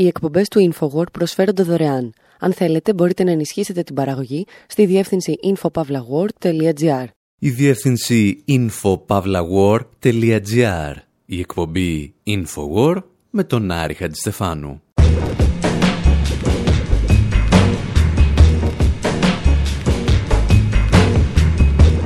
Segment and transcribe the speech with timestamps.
[0.00, 2.12] Οι εκπομπές του InfoWord προσφέρονται δωρεάν.
[2.38, 7.04] Αν θέλετε, μπορείτε να ενισχύσετε την παραγωγή στη διεύθυνση infopavlagor.gr.
[7.38, 10.94] Η διεύθυνση infopavlagor.gr.
[11.26, 14.82] Η εκπομπή InfoWord με τον Άρη Χατζηστεφάνου.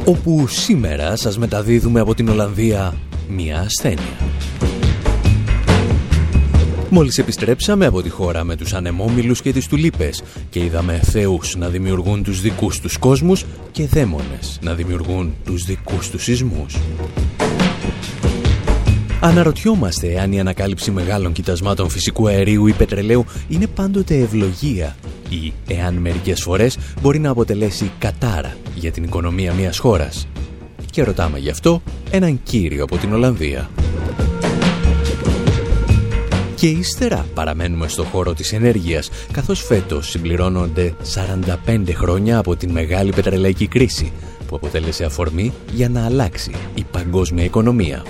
[0.04, 2.94] Όπου σήμερα σας μεταδίδουμε από την Ολλανδία
[3.28, 4.16] μια ασθένεια.
[6.96, 11.68] Μόλις επιστρέψαμε από τη χώρα με τους ανεμόμυλους και τις τουλίπες και είδαμε θεούς να
[11.68, 16.76] δημιουργούν τους δικούς τους κόσμους και δαίμονες να δημιουργούν τους δικούς τους σεισμούς.
[19.20, 24.96] Αναρωτιόμαστε αν η ανακάλυψη μεγάλων κοιτασμάτων φυσικού αερίου ή πετρελαίου είναι πάντοτε ευλογία
[25.28, 30.28] ή εάν μερικές φορές μπορεί να αποτελέσει κατάρα για την οικονομία μιας χώρας.
[30.90, 33.70] Και ρωτάμε γι' αυτό έναν κύριο από την Ολλανδία.
[36.64, 43.12] Και ύστερα παραμένουμε στο χώρο της ενέργειας, καθώς φέτος συμπληρώνονται 45 χρόνια από την μεγάλη
[43.12, 44.12] πετρελαϊκή κρίση,
[44.46, 48.04] που αποτέλεσε αφορμή για να αλλάξει η παγκόσμια οικονομία.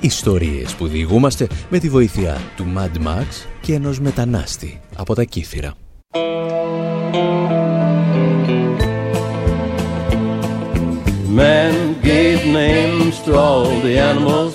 [0.00, 3.26] Ιστορίες που διηγούμαστε με τη βοήθεια του Mad Max
[3.60, 5.74] και ενός μετανάστη από τα Κύθυρα.
[11.36, 14.54] Man gave names to all the animals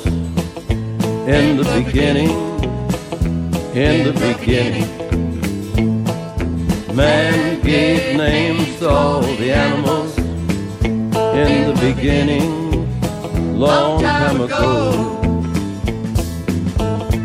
[1.37, 2.50] in the beginning,
[3.73, 4.85] in the beginning.
[6.93, 14.91] Man gave names to all the animals in the beginning, long time ago.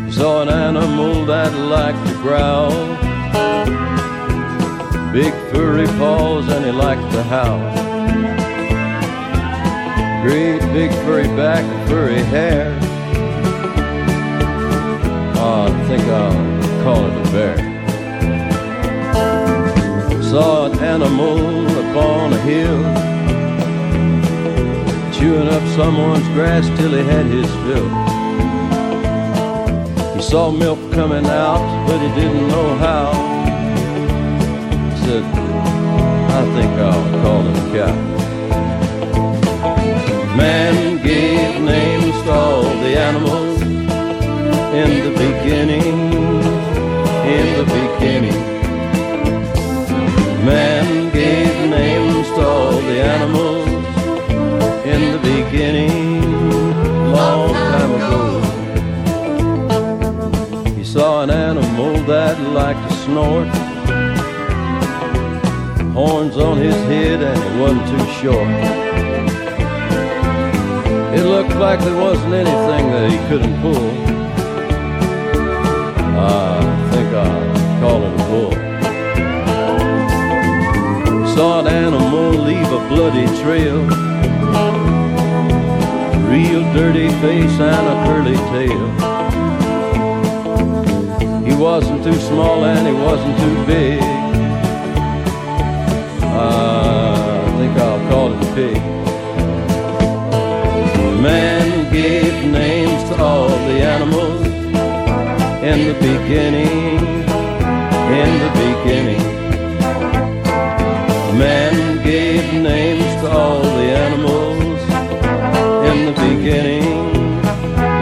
[0.09, 2.71] Saw an animal that liked to growl,
[5.11, 7.59] big furry paws, and he liked to howl.
[10.23, 12.86] Great big furry back and furry hair.
[15.87, 17.57] Think I'll call it a bear.
[20.21, 22.79] Saw an animal upon a hill,
[25.13, 27.89] chewing up someone's grass till he had his fill.
[30.15, 33.07] He saw milk coming out, but he didn't know how.
[34.91, 37.95] He said, I think I'll call it a cow.
[40.35, 43.46] Man gave names to all the animals
[44.77, 45.95] in the beginning,
[47.35, 48.41] in the beginning.
[50.45, 53.67] Man gave names to all the animals
[54.85, 56.21] in the beginning,
[57.11, 58.21] long time ago.
[60.75, 63.47] He saw an animal that liked to snort,
[65.95, 68.55] horns on his head and it wasn't too short.
[71.17, 74.26] It looked like there wasn't anything that he couldn't pull.
[76.19, 78.53] I think I'll call it a bull.
[81.35, 83.79] Saw an animal leave a bloody trail.
[86.27, 88.87] Real dirty face and a curly tail.
[91.45, 94.01] He wasn't too small and he wasn't too big.
[96.23, 98.81] I think I'll call it a pig.
[101.21, 104.36] Man gave names to all the animals
[105.77, 106.97] in the beginning,
[108.21, 109.25] in the beginning.
[111.43, 111.75] Man
[112.11, 114.81] gave names to all the animals
[115.89, 116.87] in the beginning,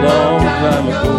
[0.08, 1.16] long time ago.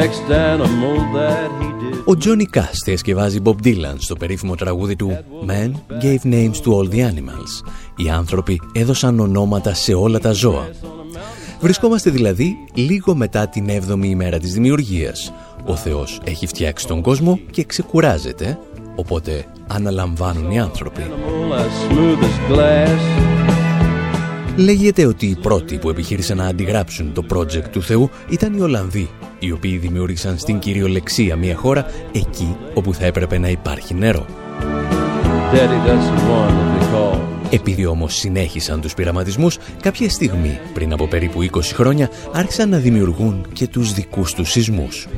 [0.00, 2.02] Next animal that he did.
[2.04, 5.72] Ο Τζόνι Κάς διασκευάζει Bob Dylan στο περίφημο τραγούδι του Man
[6.02, 7.64] gave names to all the animals.
[7.96, 10.68] Οι άνθρωποι έδωσαν ονόματα σε όλα τα ζώα.
[11.60, 15.32] Βρισκόμαστε δηλαδή λίγο μετά την 7η ημέρα της δημιουργίας.
[15.64, 18.58] Ο Θεός έχει φτιάξει τον κόσμο και ξεκουράζεται,
[18.94, 21.02] οπότε αναλαμβάνουν οι άνθρωποι.
[24.56, 29.10] Λέγεται ότι οι πρώτοι που επιχείρησαν να αντιγράψουν το project του Θεού ήταν οι Ολλανδοί,
[29.38, 34.26] οι οποίοι δημιούργησαν στην κυριολεξία μια χώρα εκεί όπου θα έπρεπε να υπάρχει νερό.
[37.50, 43.46] Επειδή όμως συνέχισαν τους πειραματισμούς, κάποια στιγμή πριν από περίπου 20 χρόνια άρχισαν να δημιουργούν
[43.52, 45.08] και τους δικούς τους σεισμούς.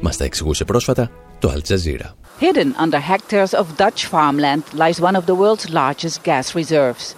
[0.00, 2.14] Μας τα εξηγούσε πρόσφατα το Al Jazeera.
[2.40, 7.14] Hidden under hectares of Dutch farmland lies one of the world's largest gas reserves.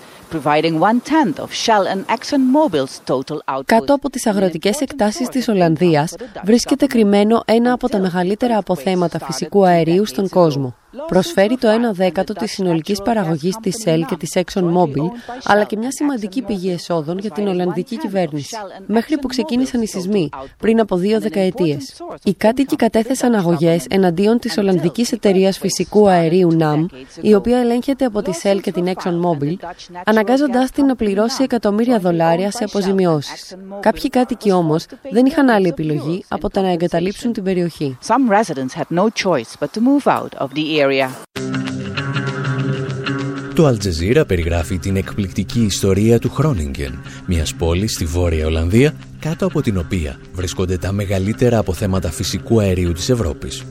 [3.64, 6.14] Κάτω από τις αγροτικές εκτάσεις της Ολλανδίας
[6.44, 10.74] βρίσκεται κρυμμένο ένα από τα μεγαλύτερα αποθέματα φυσικού αερίου στον κόσμο.
[11.06, 15.08] Προσφέρει το 1 δέκατο της συνολικής παραγωγής της Shell και της ExxonMobil,
[15.44, 18.56] αλλά και μια σημαντική πηγή εσόδων για την Ολλανδική κυβέρνηση.
[18.86, 22.02] Μέχρι που ξεκίνησαν οι σεισμοί, πριν από δύο δεκαετίες.
[22.24, 26.86] Οι κάτοικοι κατέθεσαν αγωγές εναντίον της Ολλανδικής εταιρείας φυσικού αερίου NAM,
[27.20, 29.54] η οποία ελέγχεται από τη Shell και την ExxonMobil,
[30.04, 33.56] αναγκάζοντάς την να πληρώσει εκατομμύρια δολάρια σε αποζημιώσεις.
[33.80, 37.98] Κάποιοι κάτοικοι όμως δεν είχαν άλλη επιλογή από το να εγκαταλείψουν την περιοχή.
[43.54, 49.62] Το Αλτζεζίρα περιγράφει την εκπληκτική ιστορία του Χρόνιγκεν, μιας πόλης στη Βόρεια Ολλανδία, κάτω από
[49.62, 53.64] την οποία βρίσκονται τα μεγαλύτερα αποθέματα φυσικού αερίου της Ευρώπης.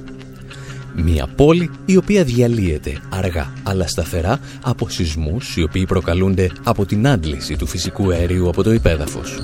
[0.95, 7.07] Μια πόλη η οποία διαλύεται αργά αλλά σταθερά από σεισμούς οι οποίοι προκαλούνται από την
[7.07, 9.39] άντληση του φυσικού αερίου από το υπέδαφος.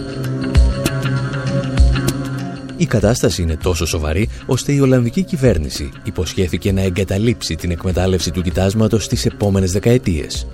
[2.80, 8.42] Η κατάσταση είναι τόσο σοβαρή, ώστε η Ολλανδική κυβέρνηση υποσχέθηκε να εγκαταλείψει την εκμετάλλευση του
[8.42, 10.48] κοιτάσματος στις επόμενες δεκαετίες.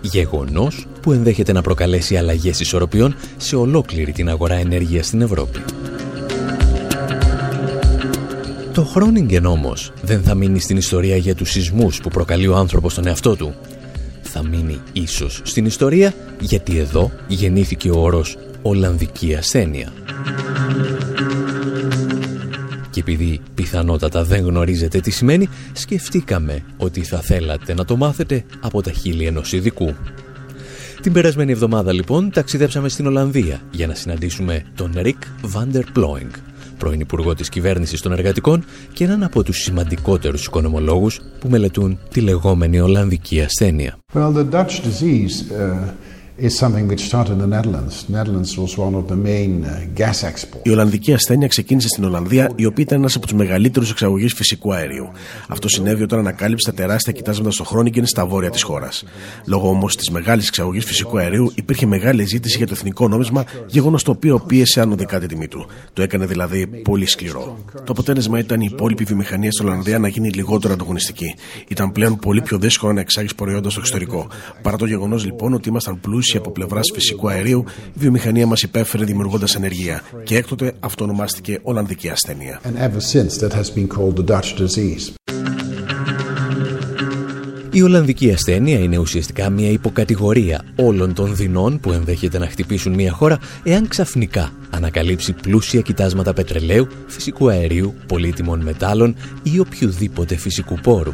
[0.00, 5.58] Γεγονός που ενδέχεται να προκαλέσει αλλαγές ισορροπιών σε ολόκληρη την αγορά ενέργειας στην Ευρώπη.
[8.72, 12.92] Το Χρόνιγκεν όμως δεν θα μείνει στην ιστορία για τους σεισμούς που προκαλεί ο άνθρωπος
[12.92, 13.54] στον εαυτό του.
[14.22, 19.92] Θα μείνει ίσως στην ιστορία γιατί εδώ γεννήθηκε ο όρος Ολλανδική ασθένεια.
[22.90, 28.82] Και επειδή πιθανότατα δεν γνωρίζετε τι σημαίνει, σκεφτήκαμε ότι θα θέλατε να το μάθετε από
[28.82, 29.94] τα χείλη ενός ειδικού.
[31.02, 36.30] Την περασμένη εβδομάδα λοιπόν ταξιδέψαμε στην Ολλανδία για να συναντήσουμε τον Ρικ Βάντερ Πλόινγκ,
[36.78, 42.20] πρώην Υπουργό της Κυβέρνησης των Εργατικών και έναν από τους σημαντικότερους οικονομολόγους που μελετούν τη
[42.20, 43.98] λεγόμενη Ολλανδική ασθένεια.
[44.14, 45.92] Well, the Dutch disease, uh...
[50.62, 54.74] Η Ολλανδική ασθένεια ξεκίνησε στην Ολλανδία, η οποία ήταν ένας από τους μεγαλύτερους εξαγωγείς φυσικού
[54.74, 55.10] αερίου.
[55.48, 59.04] Αυτό συνέβη όταν ανακάλυψε τα τεράστια κοιτάσματα στο Χρόνικεν στα βόρεια της χώρας.
[59.44, 64.02] Λόγω όμως της μεγάλης εξαγωγής φυσικού αερίου, υπήρχε μεγάλη ζήτηση για το εθνικό νόμισμα, γεγονός
[64.02, 65.66] το οποίο πίεσε ανωδικά τη τιμή του.
[65.92, 67.58] Το έκανε δηλαδή πολύ σκληρό.
[67.74, 71.34] Το αποτέλεσμα ήταν η υπόλοιπη βιομηχανία στην Ολλανδία να γίνει λιγότερο ανταγωνιστική.
[71.68, 74.26] Ήταν πλέον πολύ πιο δύσκολο να εξάγεις προϊόντα στο εξωτερικό.
[74.62, 79.04] Παρά το γεγονός λοιπόν ότι ήμασταν πλούσιοι από πλευράς φυσικού αερίου, η βιομηχανία μας υπέφερε
[79.04, 80.02] δημιουργώντας ενεργεία.
[80.24, 82.60] Και έκτοτε αυτό ονομάστηκε Ολλανδική ασθένεια.
[87.72, 93.12] Η Ολλανδική ασθένεια είναι ουσιαστικά μια υποκατηγορία όλων των δεινών που ενδέχεται να χτυπήσουν μια
[93.12, 101.12] χώρα εάν ξαφνικά ανακαλύψει πλούσια κοιτάσματα πετρελαίου, φυσικού αερίου, πολύτιμων μετάλλων ή οποιοδήποτε φυσικού πόρου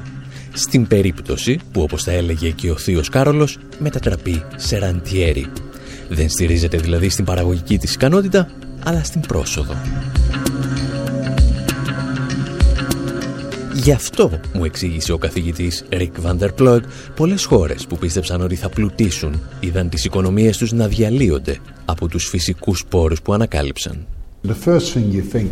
[0.56, 5.46] στην περίπτωση που όπως θα έλεγε και ο θείος Κάρολος μετατραπεί σε ραντιέρι.
[6.08, 8.50] Δεν στηρίζεται δηλαδή στην παραγωγική της ικανότητα,
[8.84, 9.74] αλλά στην πρόσοδο.
[13.74, 16.82] Γι' αυτό, μου εξήγησε ο καθηγητής Ρικ Βαντερπλόγκ,
[17.16, 22.28] πολλές χώρες που πίστεψαν ότι θα πλουτίσουν είδαν τις οικονομίες τους να διαλύονται από τους
[22.28, 24.06] φυσικούς πόρους που ανακάλυψαν.
[24.48, 25.50] The first thing you think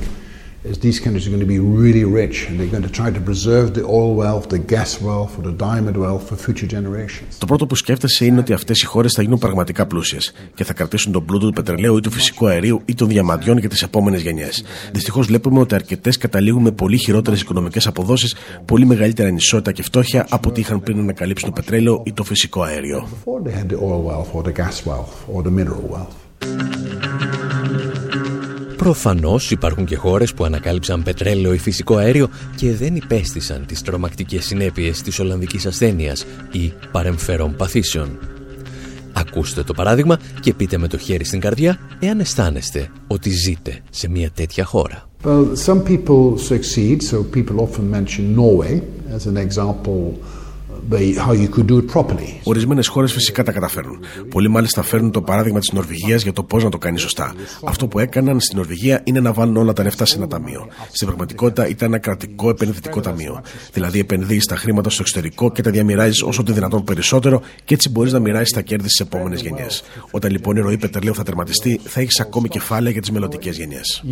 [0.71, 3.23] is these countries are going to be really rich and they're going to try to
[3.31, 7.39] preserve the oil wealth, the gas wealth, or the diamond wealth for future generations.
[7.39, 10.73] Το πρώτο που σκέφτεσαι είναι ότι αυτές οι χώρες θα γίνουν πραγματικά πλούσιες και θα
[10.73, 14.23] κρατήσουν τον πλούτο του πετρελαίου ή του φυσικού αερίου ή των διαμαντιών για τις επόμενες
[14.23, 14.65] γενιές.
[14.93, 18.35] Δυστυχώς βλέπουμε ότι αρκετές καταλήγουν με πολύ χειρότερες οικονομικές αποδόσεις,
[18.65, 22.25] πολύ μεγαλύτερη ανισότητα και φτώχεια από ό,τι είχαν πριν να ανακαλύψουν το πετρέλαιο ή το
[22.25, 23.09] φυσικό αέριο.
[28.85, 34.45] Προφανώς υπάρχουν και χώρες που ανακάλυψαν πετρέλαιο ή φυσικό αέριο και δεν υπέστησαν τις τρομακτικές
[34.45, 38.19] συνέπειες της Ολλανδικής ασθένειας ή παρεμφερών παθήσεων.
[39.13, 44.09] Ακούστε το παράδειγμα και πείτε με το χέρι στην καρδιά εάν αισθάνεστε ότι ζείτε σε
[44.09, 45.09] μια τέτοια χώρα.
[45.25, 48.81] Well, some people succeed, so people often mention Norway
[49.17, 50.01] as an example
[52.43, 53.99] Ορισμένες χώρες φυσικά τα καταφέρνουν.
[54.31, 57.35] Πολλοί μάλιστα φέρνουν το παράδειγμα της Νορβηγίας για το πώς να το κάνει σωστά.
[57.65, 60.67] Αυτό που έκαναν στην Νορβηγία είναι να βάλουν όλα τα λεφτά σε ένα ταμείο.
[60.93, 63.43] Στην πραγματικότητα ήταν ένα κρατικό επενδυτικό ταμείο.
[63.73, 67.89] Δηλαδή επενδύεις τα χρήματα στο εξωτερικό και τα διαμοιράζεις όσο το δυνατόν περισσότερο και έτσι
[67.91, 69.83] μπορείς να μοιράσει τα κέρδη στις επόμενες γενιές.
[70.11, 74.03] Όταν λοιπόν η ροή πετρελαίου θα τερματιστεί, θα έχεις ακόμη κεφάλαια για τις μελλοντικές γενιές.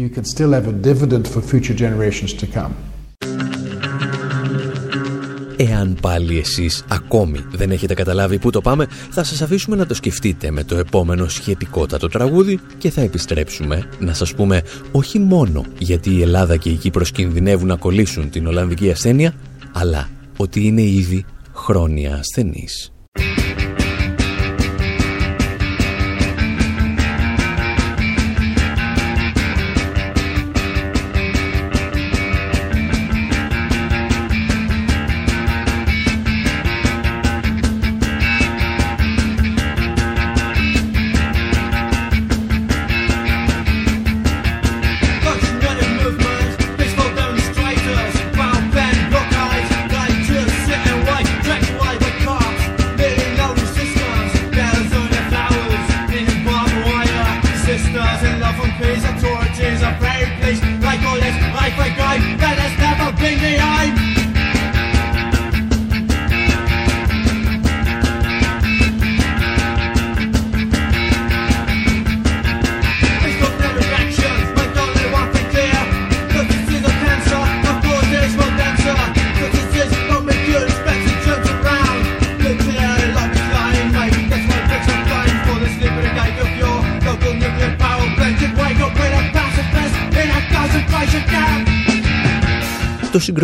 [5.69, 9.95] Εάν πάλι εσείς ακόμη δεν έχετε καταλάβει πού το πάμε, θα σας αφήσουμε να το
[9.95, 16.11] σκεφτείτε με το επόμενο σχετικότατο τραγούδι και θα επιστρέψουμε να σας πούμε όχι μόνο γιατί
[16.11, 19.35] η Ελλάδα και η Κύπρος κινδυνεύουν να κολλήσουν την Ολλανδική ασθένεια,
[19.73, 22.92] αλλά ότι είναι ήδη χρόνια ασθενής.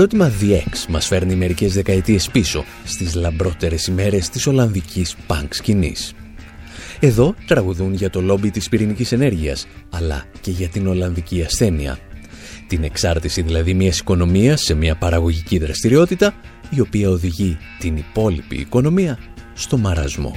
[0.00, 6.12] Συγκρότημα The X μας φέρνει μερικές δεκαετίες πίσω στις λαμπρότερες ημέρες της Ολλανδικής πανκ σκηνής.
[7.00, 11.98] Εδώ τραγουδούν για το λόμπι της πυρηνικής ενέργειας, αλλά και για την Ολλανδική ασθένεια.
[12.66, 16.34] Την εξάρτηση δηλαδή μιας οικονομίας σε μια παραγωγική δραστηριότητα,
[16.70, 19.18] η οποία οδηγεί την υπόλοιπη οικονομία
[19.54, 20.34] στο μαρασμό.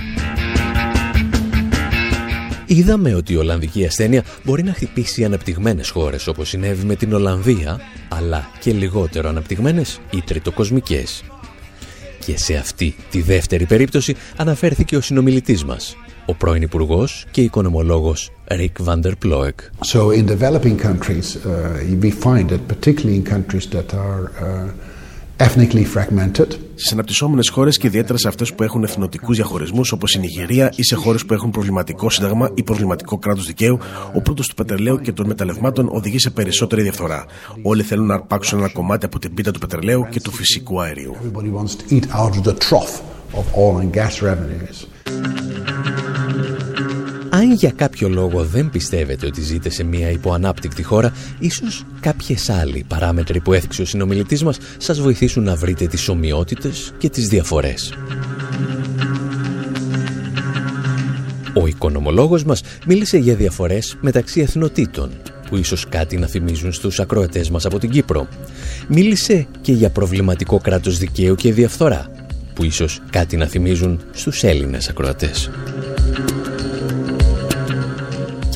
[2.72, 7.80] Είδαμε ότι η Ολλανδική ασθένεια μπορεί να χτυπήσει αναπτυγμένες χώρες όπως συνέβη με την Ολλανδία,
[8.10, 11.24] αλλά και λιγότερο αναπτυγμένες ή τριτοκοσμικές.
[12.26, 18.32] Και σε αυτή τη δεύτερη περίπτωση αναφέρθηκε ο συνομιλητής μας, ο πρώην υπουργός και οικονομολόγος
[18.48, 19.54] Rick van der Ploeg.
[19.94, 25.86] So in developing countries, uh, we find that particularly in countries that are uh, ethnically
[25.86, 26.50] fragmented.
[26.82, 30.84] Στις αναπτυσσόμενες χώρες και ιδιαίτερα σε αυτές που έχουν εθνοτικούς διαχωρισμούς, όπως η Νιγηρία, ή
[30.84, 33.80] σε χώρες που έχουν προβληματικό σύνταγμα ή προβληματικό κράτος δικαίου,
[34.16, 37.26] ο πρώτος του πετρελαίου και των μεταλλευμάτων οδηγεί σε περισσότερη διαφθορά.
[37.62, 41.16] Όλοι θέλουν να αρπάξουν ένα κομμάτι από την πίτα του πετρελαίου και του φυσικού αερίου.
[47.52, 52.86] Αν για κάποιο λόγο δεν πιστεύετε ότι ζείτε σε μια υποανάπτυκτη χώρα, ίσως κάποιες άλλοι
[52.88, 57.94] παράμετροι που έθιξε ο συνομιλητής μας σας βοηθήσουν να βρείτε τις ομοιότητες και τις διαφορές.
[61.54, 65.10] Ο οικονομολόγος μας μίλησε για διαφορές μεταξύ εθνοτήτων,
[65.50, 68.28] που ίσως κάτι να θυμίζουν στους ακροατές μας από την Κύπρο.
[68.88, 72.12] Μίλησε και για προβληματικό κράτος δικαίου και διαφθορά,
[72.54, 75.50] που ίσως κάτι να θυμίζουν στους Έλληνες ακροατές.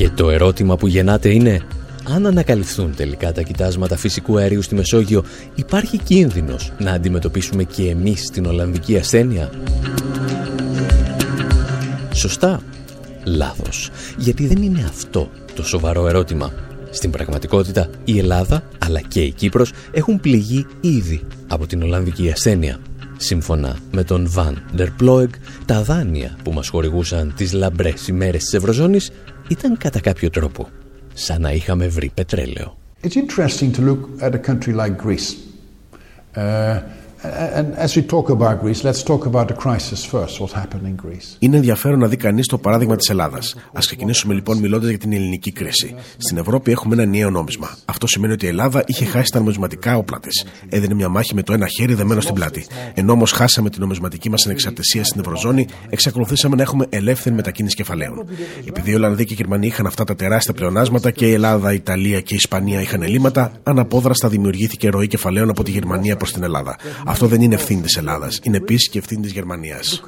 [0.06, 1.60] Και το ερώτημα που γεννάται είναι
[2.04, 8.30] αν ανακαλυφθούν τελικά τα κοιτάσματα φυσικού αερίου στη Μεσόγειο, υπάρχει κίνδυνος να αντιμετωπίσουμε και εμείς
[8.30, 9.50] την Ολλανδική ασθένεια;
[12.12, 12.60] Σωστά.
[13.24, 13.90] Λάθος.
[14.18, 16.52] Γιατί δεν είναι αυτό το σοβαρό ερώτημα.
[16.90, 22.78] Στην πραγματικότητα, η Ελλάδα αλλά και η Κύπρος έχουν πληγεί ήδη από την Ολλανδική ασθένεια.
[23.16, 25.28] Σύμφωνα με τον Βαν Ντερ Πλόεγ,
[25.64, 29.10] τα δάνεια που μας χορηγούσαν τις λαμπρές ημέρες της Ευρωζώνης
[29.48, 30.68] ήταν κατά κάποιο τρόπο
[31.14, 32.78] σαν να είχαμε βρει πετρέλαιο.
[33.02, 35.34] It's interesting to look at a country like Greece.
[36.36, 36.80] Uh,
[41.38, 43.54] είναι ενδιαφέρον να δει κανείς το παράδειγμα της Ελλάδας.
[43.54, 45.94] Α ξεκινήσουμε λοιπόν μιλώντας για την ελληνική κρίση.
[46.16, 47.76] Στην Ευρώπη έχουμε ένα νέο νόμισμα.
[47.84, 50.44] Αυτό σημαίνει ότι η Ελλάδα είχε χάσει τα νομισματικά όπλα της.
[50.68, 52.66] Έδινε μια μάχη με το ένα χέρι δεμένο στην πλάτη.
[52.94, 58.26] Ενώ όμως χάσαμε την νομισματική μας ανεξαρτησία στην Ευρωζώνη, εξακολουθήσαμε να έχουμε ελεύθερη μετακίνηση κεφαλαίων.
[58.68, 61.74] Επειδή οι Ολλανδοί και οι Γερμανοί είχαν αυτά τα τεράστια πλεονάσματα και η Ελλάδα, η
[61.74, 66.42] Ιταλία και η Ισπανία είχαν ελλείμματα, αναπόδραστα δημιουργήθηκε ροή κεφαλαίων από τη Γερμανία προς την
[66.42, 66.76] Ελλάδα.
[67.16, 68.40] Αυτό δεν είναι ευθύνη της Ελλάδας.
[68.42, 70.02] Είναι επίσης και ευθύνη της Γερμανίας.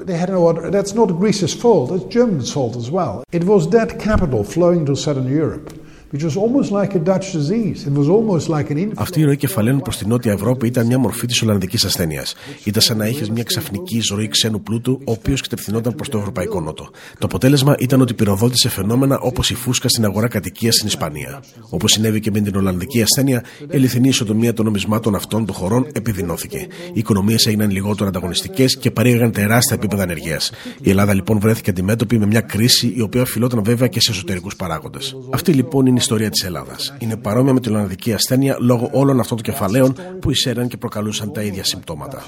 [8.95, 12.35] Αυτή η ροή κεφαλαίων προς την Νότια Ευρώπη ήταν μια μορφή της Ολλανδικής ασθένειας.
[12.63, 16.61] Ήταν σαν να είχε μια ξαφνική ζωή ξένου πλούτου, ο οποίος κατευθυνόταν προς το Ευρωπαϊκό
[16.61, 16.89] Νότο.
[17.17, 21.43] Το αποτέλεσμα ήταν ότι πυροδότησε φαινόμενα όπως η φούσκα στην αγορά κατοικίας στην Ισπανία.
[21.69, 25.87] Όπως συνέβη και με την Ολλανδική ασθένεια, η αληθινή ισοτομία των νομισμάτων αυτών των χωρών
[25.93, 26.57] επιδεινώθηκε.
[26.93, 30.51] Οι οικονομίες έγιναν λιγότερο ανταγωνιστικές και παρήγαγαν τεράστια επίπεδα ανεργίας.
[30.81, 34.55] Η Ελλάδα λοιπόν βρέθηκε αντιμέτωπη με μια κρίση η οποία οφειλόταν βέβαια και σε εσωτερικούς
[34.55, 35.15] παράγοντες.
[35.29, 36.93] Αυτή λοιπόν είναι ιστορία της Ελλάδας.
[36.99, 41.31] Είναι παρόμοια με την Ολλανδική ασθένεια λόγω όλων αυτών των κεφαλαίων που εισέραν και προκαλούσαν
[41.31, 42.23] τα ίδια συμπτώματα.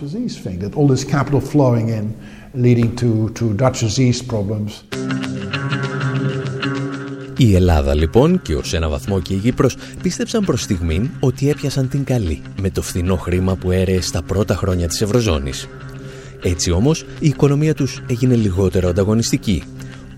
[7.37, 11.89] Η Ελλάδα λοιπόν και ως ένα βαθμό και η Κύπρος πίστεψαν προς στιγμήν ότι έπιασαν
[11.89, 15.67] την καλή με το φθηνό χρήμα που έρεε στα πρώτα χρόνια της Ευρωζώνης.
[16.43, 19.63] Έτσι όμως η οικονομία τους έγινε λιγότερο ανταγωνιστική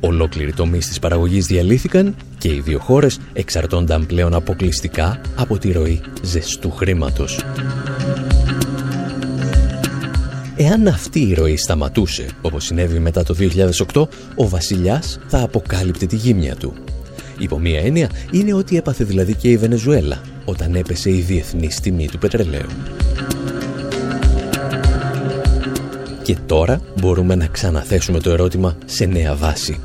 [0.05, 6.01] Ολόκληροι τομείς της παραγωγής διαλύθηκαν και οι δύο χώρες εξαρτώνταν πλέον αποκλειστικά από τη ροή
[6.21, 7.39] ζεστού χρήματος.
[10.55, 13.35] Εάν αυτή η ροή σταματούσε, όπως συνέβη μετά το
[13.93, 16.73] 2008, ο βασιλιάς θα αποκάλυπτε τη γύμνια του.
[17.37, 22.07] Υπό μία έννοια είναι ότι έπαθε δηλαδή και η Βενεζουέλα όταν έπεσε η διεθνή τιμή
[22.07, 22.69] του πετρελαίου.
[26.23, 29.79] Και τώρα μπορούμε να ξαναθέσουμε το ερώτημα σε νέα βάση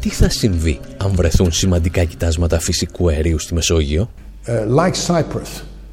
[0.00, 4.10] τι θα συμβεί αν βρεθούν σημαντικά κοιτάσματα φυσικού αερίου στη Μεσόγειο;
[4.46, 5.50] Uh, like Cyprus,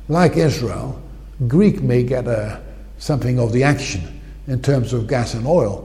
[0.10, 0.90] like Israel,
[1.48, 2.60] Greek may get a,
[3.10, 4.02] something of the action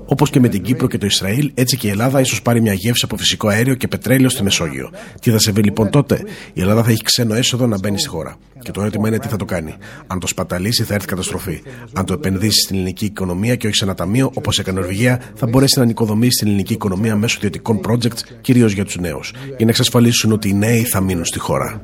[0.06, 2.72] Όπως και με την Κύπρο και το Ισραήλ, έτσι και η Ελλάδα ίσως πάρει μια
[2.72, 4.90] γεύση από φυσικό αέριο και πετρέλαιο στη Μεσόγειο.
[5.20, 6.20] Τι θα συμβεί λοιπόν τότε,
[6.52, 8.36] η Ελλάδα θα έχει ξένο έσοδο να μπαίνει στη χώρα.
[8.62, 9.74] Και το ερώτημα είναι τι θα το κάνει.
[10.06, 11.62] Αν το σπαταλήσει, θα έρθει καταστροφή.
[11.92, 15.20] Αν το επενδύσει στην ελληνική οικονομία και όχι σε ένα ταμείο, όπως έκανε η Νορβηγία,
[15.34, 19.64] θα μπορέσει να νοικοδομήσει την ελληνική οικονομία μέσω ιδιωτικών projects, κυρίως για τους νέους, για
[19.64, 21.82] να εξασφαλίσουν ότι οι νέοι θα μείνουν στη χώρα.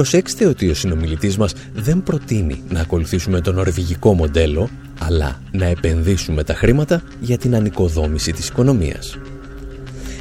[0.00, 6.44] Προσέξτε ότι ο συνομιλητής μας δεν προτείνει να ακολουθήσουμε το νορβηγικό μοντέλο, αλλά να επενδύσουμε
[6.44, 9.18] τα χρήματα για την ανοικοδόμηση της οικονομίας.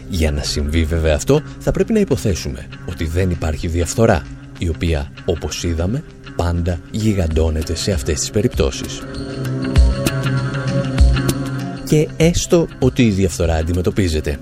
[0.09, 4.23] Για να συμβεί βέβαια αυτό, θα πρέπει να υποθέσουμε ότι δεν υπάρχει διαφθορά,
[4.57, 6.03] η οποία, όπως είδαμε,
[6.35, 9.01] πάντα γιγαντώνεται σε αυτές τις περιπτώσεις.
[11.85, 14.39] Και έστω ότι η διαφθορά αντιμετωπίζεται.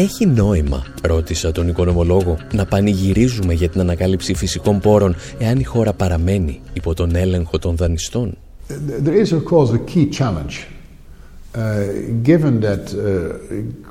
[0.00, 5.92] Έχει νόημα, ρώτησα τον οικονομολόγο, να πανηγυρίζουμε για την ανακάλυψη φυσικών πόρων εάν η χώρα
[5.92, 8.36] παραμένει υπό τον έλεγχο των δανειστών.
[9.04, 10.54] There is of course a key challenge,
[11.54, 11.60] uh,
[12.22, 13.87] given that uh,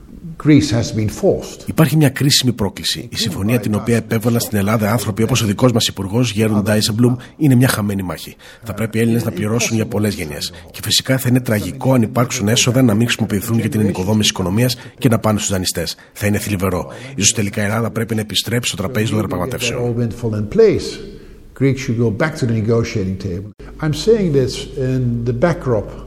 [1.65, 3.07] Υπάρχει μια κρίσιμη πρόκληση.
[3.11, 7.15] Η συμφωνία την οποία επέβαλαν στην Ελλάδα άνθρωποι όπως ο δικός μας υπουργός Γέρουν Ντάισεμπλουμ
[7.37, 8.35] είναι μια χαμένη μάχη.
[8.63, 10.53] Θα πρέπει οι Έλληνες να πληρώσουν για πολλές γενιές.
[10.71, 14.77] Και φυσικά θα είναι τραγικό αν υπάρξουν έσοδα να μην χρησιμοποιηθούν για την ενοικοδόμηση οικονομίας
[14.97, 15.95] και να πάνε στους δανειστές.
[16.13, 16.91] Θα είναι θλιβερό.
[17.17, 19.95] σω τελικά η Ελλάδα πρέπει να επιστρέψει στο τραπέζι των διαπραγματεύσεων.
[21.59, 23.51] Greeks should go back to the negotiating table.
[23.83, 26.06] I'm saying this in the backdrop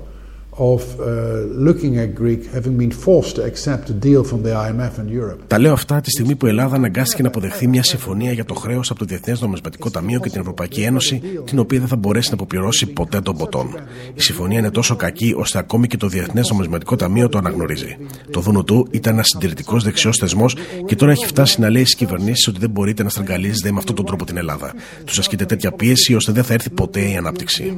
[5.47, 8.54] τα λέω αυτά τη στιγμή που η Ελλάδα αναγκάστηκε να αποδεχθεί μια συμφωνία για το
[8.54, 12.28] χρέος από το Διεθνές Νομισματικό Ταμείο και την Ευρωπαϊκή Ένωση, την οποία δεν θα μπορέσει
[12.28, 13.75] να αποπληρώσει ποτέ των ποτών.
[14.15, 17.97] Η συμφωνία είναι τόσο κακή, ώστε ακόμη και το Διεθνές Νομισματικό Ταμείο το αναγνωρίζει.
[18.30, 21.95] Το δούνο του ήταν ένας συντηρητικός δεξιός θεσμός και τώρα έχει φτάσει να λέει στις
[21.95, 24.73] κυβερνήσεις ότι δεν μπορείτε να στραγγαλίζετε με αυτόν τον τρόπο την Ελλάδα.
[25.04, 27.75] Τους ασκείται τέτοια πίεση ώστε δεν θα έρθει ποτέ η ανάπτυξη.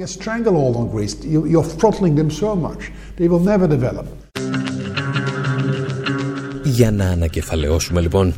[3.18, 4.04] They will never develop.
[6.64, 8.34] Για να ανακεφαλαιώσουμε λοιπόν,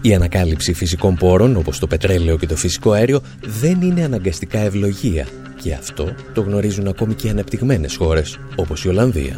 [0.00, 3.20] η ανακάλυψη φυσικών πόρων όπως το πετρέλαιο και το φυσικό αέριο
[3.60, 5.26] δεν είναι αναγκαστικά ευλογία
[5.62, 9.36] και αυτό το γνωρίζουν ακόμη και οι ανεπτυγμένες χώρες όπως η Ολλανδία.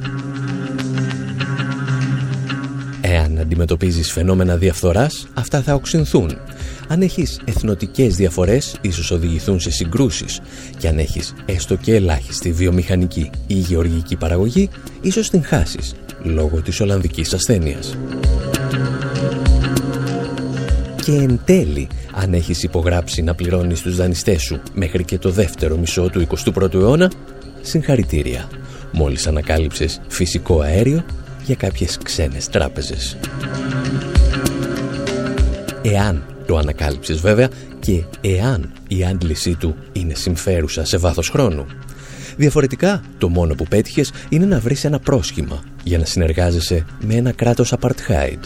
[3.00, 6.38] Εάν αντιμετωπίζεις φαινόμενα διαφθοράς, αυτά θα οξυνθούν
[6.88, 10.40] αν έχεις εθνοτικές διαφορές, ίσως οδηγηθούν σε συγκρούσεις.
[10.78, 14.68] Και αν έχεις έστω και ελάχιστη βιομηχανική ή γεωργική παραγωγή,
[15.00, 17.96] ίσως την χάσεις, λόγω της Ολλανδικής ασθένειας.
[21.02, 25.76] Και εν τέλει, αν έχεις υπογράψει να πληρώνεις τους δανειστές σου μέχρι και το δεύτερο
[25.76, 27.12] μισό του 21ου αιώνα,
[27.60, 28.48] συγχαρητήρια.
[28.92, 31.04] Μόλις ανακάλυψες φυσικό αέριο
[31.44, 33.16] για κάποιες ξένες τράπεζες.
[35.82, 37.48] Εάν το ανακάλυψες βέβαια
[37.80, 41.66] και εάν η άντλησή του είναι συμφέρουσα σε βάθος χρόνου.
[42.36, 47.32] Διαφορετικά, το μόνο που πέτυχες είναι να βρεις ένα πρόσχημα για να συνεργάζεσαι με ένα
[47.32, 48.38] κράτος apartheid,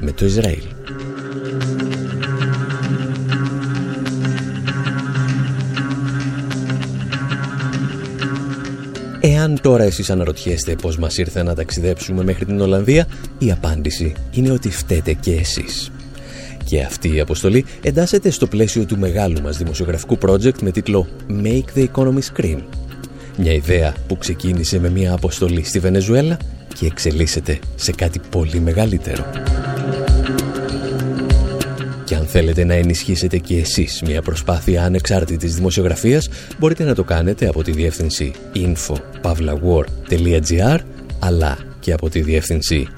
[0.00, 0.62] με το Ισραήλ.
[9.20, 13.06] Εάν τώρα εσείς αναρωτιέστε πώς μας ήρθε να ταξιδέψουμε μέχρι την Ολλανδία,
[13.38, 15.90] η απάντηση είναι ότι φταίτε και εσείς.
[16.68, 21.06] Και αυτή η αποστολή εντάσσεται στο πλαίσιο του μεγάλου μας δημοσιογραφικού project με τίτλο
[21.42, 22.58] Make the Economy Scream.
[23.36, 26.36] Μια ιδέα που ξεκίνησε με μια αποστολή στη Βενεζουέλα
[26.74, 29.30] και εξελίσσεται σε κάτι πολύ μεγαλύτερο.
[32.04, 36.28] Και αν θέλετε να ενισχύσετε και εσείς μια προσπάθεια ανεξάρτητης δημοσιογραφίας,
[36.58, 40.78] μπορείτε να το κάνετε από τη διεύθυνση info.pavlawar.gr
[41.18, 42.88] αλλά και από τη διεύθυνση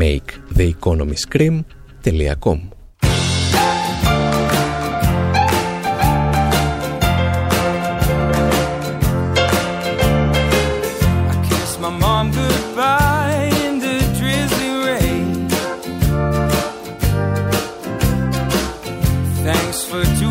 [0.00, 2.58] maketheeconomyscream.com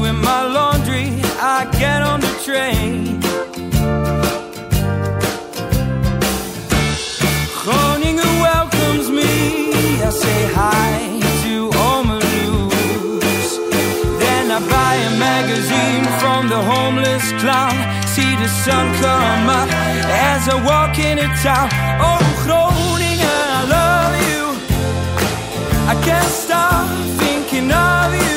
[0.05, 1.07] doing my laundry,
[1.39, 3.19] I get on the train.
[7.63, 12.03] Groningen welcomes me, I say hi to all.
[14.19, 17.77] Then I buy a magazine from the homeless clown.
[18.13, 19.69] See the sun come up
[20.29, 21.69] as I walk into town.
[22.07, 24.43] Oh, Groningen, I love you.
[25.91, 26.87] I can't stop
[27.19, 28.34] thinking of you.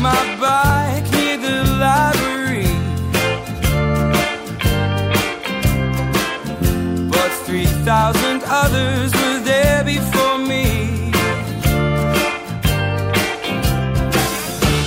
[0.00, 2.66] my bike near the library.
[7.10, 11.12] But 3,000 others were there before me.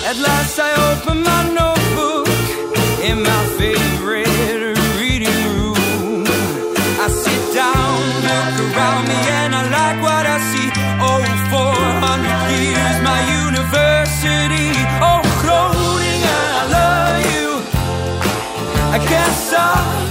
[0.10, 2.28] At last I opened my notebook
[3.04, 6.26] in my favorite reading room.
[7.04, 7.96] I sit down,
[8.28, 10.70] look around me, and I like what I see.
[11.02, 14.79] Oh, 400 years, my university.
[18.92, 20.09] I can't stop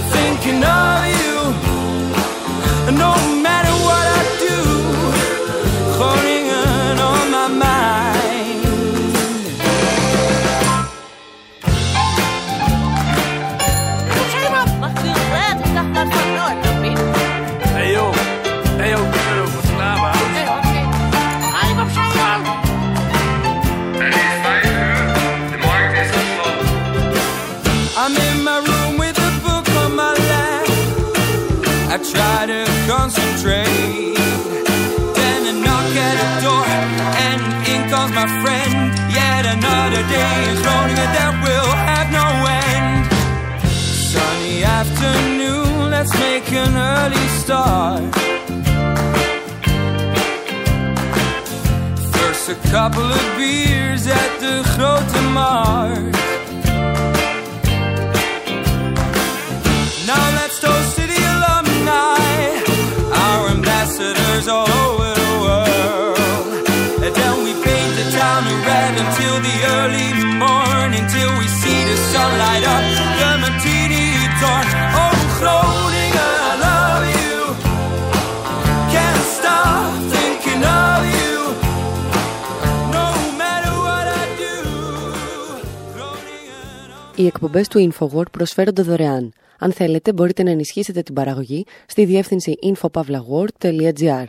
[87.59, 87.67] Groningen.
[87.67, 89.33] Οι εκπομπές του InfoWord προσφέρονται δωρεάν.
[89.59, 94.25] Αν θέλετε μπορείτε να ενισχύσετε την παραγωγή στη διεύθυνση infopavlagor.gr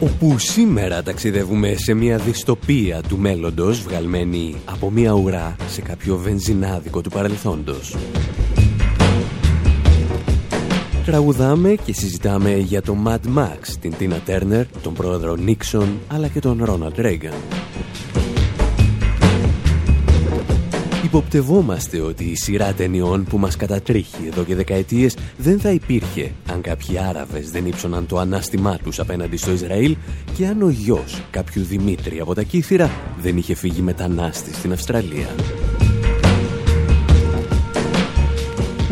[0.00, 7.00] όπου σήμερα ταξιδεύουμε σε μια δυστοπία του μέλλοντος βγαλμένη από μια ουρά σε κάποιο βενζινάδικο
[7.00, 7.96] του παρελθόντος.
[11.04, 16.40] Τραγουδάμε και συζητάμε για τον Mad Max, την Τίνα Τέρνερ, τον πρόεδρο Νίξον αλλά και
[16.40, 17.32] τον Ρόναλντ Ρέγκαν.
[21.04, 26.60] Υποπτευόμαστε ότι η σειρά ταινιών που μας κατατρίχει εδώ και δεκαετίες δεν θα υπήρχε αν
[26.60, 29.96] κάποιοι Άραβες δεν ύψωναν το ανάστημά τους απέναντι στο Ισραήλ
[30.36, 32.90] και αν ο γιος κάποιου Δημήτρη από τα Κύθυρα
[33.20, 35.26] δεν είχε φύγει μετανάστη στην Αυστραλία.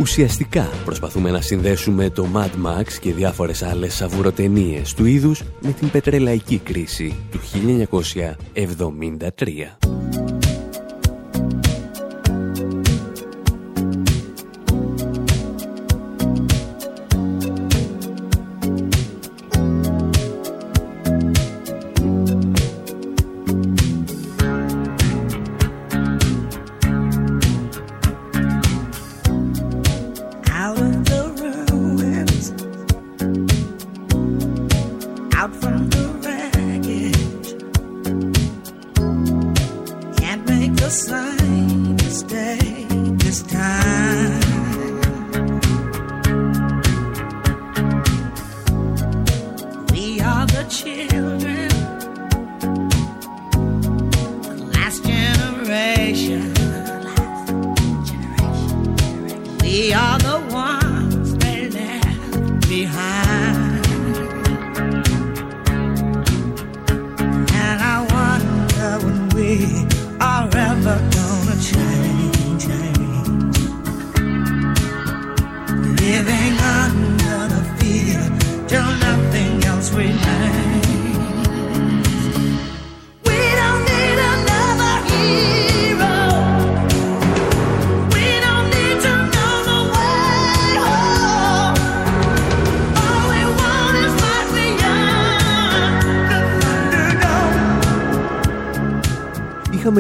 [0.03, 5.91] Ουσιαστικά προσπαθούμε να συνδέσουμε το Mad Max και διάφορες άλλες σαβουροτενίες του είδους με την
[5.91, 7.41] πετρελαϊκή κρίση του
[9.79, 10.42] 1973.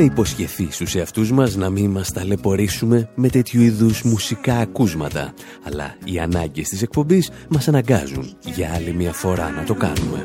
[0.02, 5.94] Είχαμε υποσχεθεί στους εαυτούς μας να μην μας ταλαιπωρήσουμε με τέτοιου είδους μουσικά ακούσματα, αλλά
[6.04, 10.22] οι ανάγκες της εκπομπής μας αναγκάζουν για άλλη μια φορά να το κάνουμε.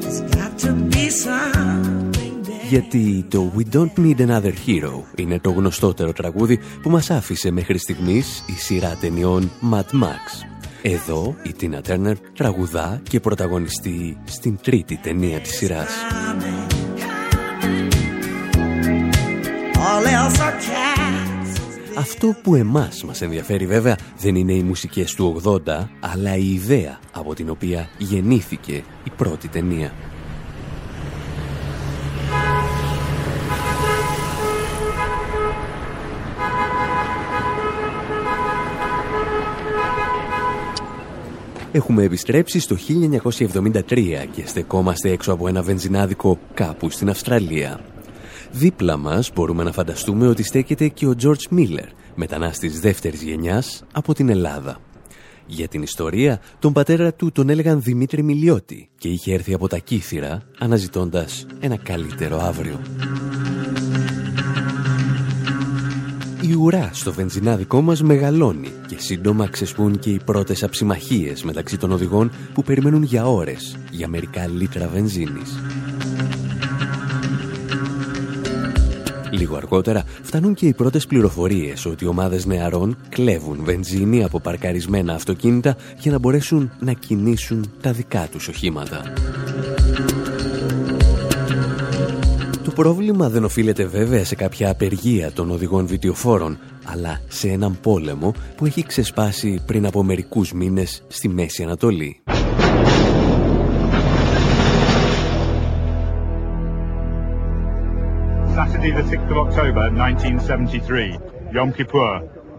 [0.00, 2.68] There's got to be something there.
[2.68, 7.78] Γιατί το We Don't Need Another Hero είναι το γνωστότερο τραγούδι που μας άφησε μέχρι
[7.78, 10.46] στιγμής η σειρά ταινιών Mad Max.
[10.82, 15.90] Εδώ η Τίνα Turner τραγουδά και πρωταγωνιστεί στην τρίτη ταινία της σειράς.
[21.96, 25.58] Αυτό που εμάς μας ενδιαφέρει βέβαια δεν είναι οι μουσικές του 80,
[26.00, 28.72] αλλά η ιδέα από την οποία γεννήθηκε
[29.04, 29.92] η πρώτη ταινία.
[41.72, 47.93] Έχουμε επιστρέψει στο 1973 και στεκόμαστε έξω από ένα βενζινάδικο κάπου στην Αυστραλία.
[48.56, 54.14] Δίπλα μας μπορούμε να φανταστούμε ότι στέκεται και ο George Miller, μετανάστης δεύτερης γενιάς από
[54.14, 54.78] την Ελλάδα.
[55.46, 59.78] Για την ιστορία, τον πατέρα του τον έλεγαν Δημήτρη Μιλιώτη και είχε έρθει από τα
[59.78, 62.80] Κύθυρα αναζητώντας ένα καλύτερο αύριο.
[66.40, 71.92] Η ουρά στο βενζινάδικό μας μεγαλώνει και σύντομα ξεσπούν και οι πρώτες αψιμαχίες μεταξύ των
[71.92, 75.60] οδηγών που περιμένουν για ώρες για μερικά λίτρα βενζίνης.
[79.38, 85.76] Λίγο αργότερα φτάνουν και οι πρώτες πληροφορίες ότι ομάδες νεαρών κλέβουν βενζίνη από παρκαρισμένα αυτοκίνητα
[85.98, 89.02] για να μπορέσουν να κινήσουν τα δικά τους οχήματα.
[92.64, 98.34] Το πρόβλημα δεν οφείλεται βέβαια σε κάποια απεργία των οδηγών βιτιοφόρων, αλλά σε έναν πόλεμο
[98.56, 102.22] που έχει ξεσπάσει πριν από μερικούς μήνες στη Μέση Ανατολή.
[108.84, 111.18] Saturday, the 6th of October 1973,
[111.52, 112.12] Yom Kippur,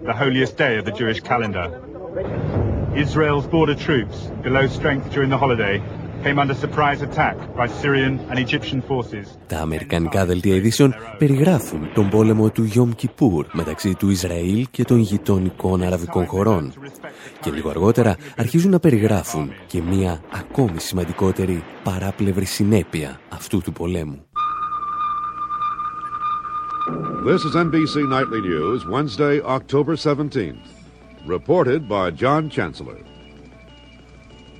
[0.09, 1.67] the holiest day of the Jewish calendar.
[2.95, 5.75] Israel's border troops, below strength during the holiday,
[6.23, 9.37] came under surprise attack by Syrian and Egyptian forces.
[9.47, 14.99] Τα αμερικανικά δελτία ειδήσεων περιγράφουν τον πόλεμο του Γιόμ Κιπούρ μεταξύ του Ισραήλ και των
[14.99, 16.73] γειτονικών αραβικών χωρών.
[17.39, 24.25] Και λίγο αργότερα αρχίζουν να περιγράφουν και μία ακόμη σημαντικότερη παράπλευρη συνέπεια αυτού του πολέμου.
[27.25, 30.59] This is NBC Nightly News, Wednesday, October 17th.
[31.25, 32.99] Reported by John Chancellor.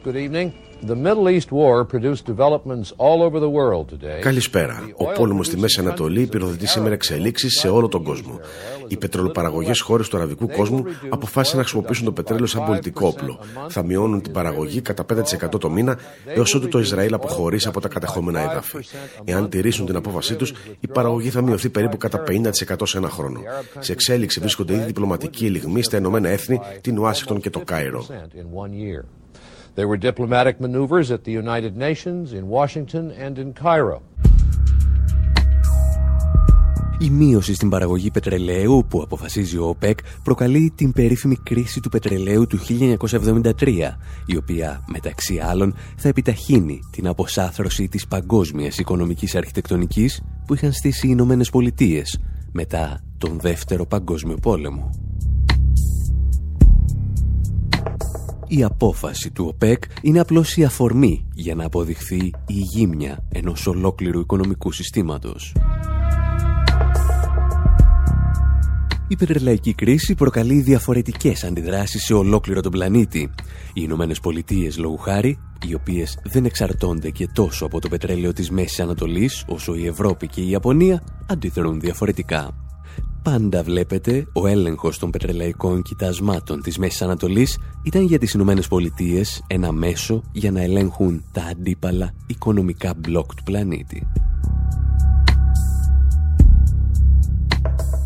[0.01, 0.51] Good evening.
[0.81, 4.19] The Middle East War produced developments all over the world today.
[4.21, 4.89] Καλησπέρα.
[4.95, 8.39] Ο πόλεμος στη Μέση Ανατολή πυροδοτεί σήμερα εξελίξεις σε όλο τον κόσμο.
[8.87, 13.39] Οι πετρελοπαραγωγές χώρες του αραβικού κόσμου αποφάσισαν να χρησιμοποιήσουν το πετρέλαιο σαν πολιτικό όπλο.
[13.67, 17.87] Θα μειώνουν την παραγωγή κατά 5% το μήνα έως ότου το Ισραήλ αποχωρήσει από τα
[17.87, 18.77] κατεχόμενα έδαφη.
[19.23, 23.39] Εάν τηρήσουν την απόφασή τους, η παραγωγή θα μειωθεί περίπου κατά 50% σε ένα χρόνο.
[23.79, 28.05] Σε εξέλιξη βρίσκονται ήδη διπλωματικοί ελιγμοί στα Ηνωμένα Έθνη, την Ουάσιγκτον και το Κάιρο.
[29.75, 34.01] There were diplomatic maneuvers at the United Nations, in Washington and in Cairo.
[36.99, 42.47] Η μείωση στην παραγωγή πετρελαίου που αποφασίζει ο ΟΠΕΚ προκαλεί την περίφημη κρίση του πετρελαίου
[42.47, 50.53] του 1973, η οποία μεταξύ άλλων θα επιταχύνει την αποσάθρωση της παγκόσμιας οικονομικής αρχιτεκτονικής που
[50.53, 52.19] είχαν στήσει οι Ηνωμένες Πολιτείες
[52.51, 55.04] μετά τον Δεύτερο Παγκόσμιο Πόλεμο.
[58.47, 64.19] Η απόφαση του ΟΠΕΚ είναι απλώς η αφορμή για να αποδειχθεί η γύμνια ενός ολόκληρου
[64.19, 65.55] οικονομικού συστήματος.
[69.07, 73.19] Η πετρελαϊκή κρίση προκαλεί διαφορετικές αντιδράσεις σε ολόκληρο τον πλανήτη.
[73.73, 78.49] Οι Ηνωμένες Πολιτείες λόγου χάρη, οι οποίες δεν εξαρτώνται και τόσο από το πετρέλαιο της
[78.49, 82.64] Μέσης Ανατολής όσο η Ευρώπη και η Ιαπωνία, αντιδρούν διαφορετικά.
[83.25, 89.43] Πάντα βλέπετε, ο έλεγχος των πετρελαϊκών κοιτασμάτων της Μέσης Ανατολής ήταν για τις Ηνωμένες Πολιτείες
[89.47, 94.07] ένα μέσο για να ελέγχουν τα αντίπαλα οικονομικά μπλοκ του πλανήτη.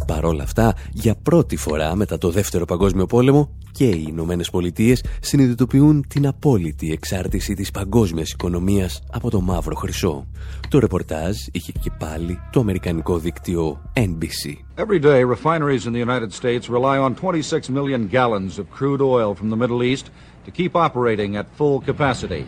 [0.09, 5.03] Παρ' όλα αυτά, για πρώτη φορά μετά το Δεύτερο Παγκόσμιο Πόλεμο και οι Ηνωμένες Πολιτείες
[5.21, 10.27] συνειδητοποιούν την απόλυτη εξάρτηση της παγκόσμιας οικονομίας από το μαύρο χρυσό.
[10.69, 14.57] Το ρεπορτάζ είχε και πάλι το αμερικανικό δίκτυο NBC.
[14.77, 19.35] Every day, refineries in the United States rely on 26 million gallons of crude oil
[19.35, 20.05] from the Middle East
[20.45, 22.45] to keep operating at full capacity.